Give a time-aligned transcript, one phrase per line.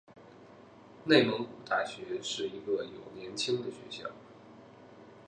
[1.05, 4.09] 内蒙古大学是一个有年轻的学校。